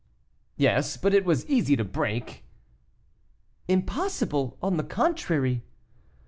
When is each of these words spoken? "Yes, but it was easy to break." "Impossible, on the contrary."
"Yes, 0.57 0.97
but 0.97 1.13
it 1.13 1.25
was 1.25 1.45
easy 1.45 1.75
to 1.75 1.83
break." 1.83 2.43
"Impossible, 3.67 4.57
on 4.59 4.77
the 4.77 4.83
contrary." 4.83 5.61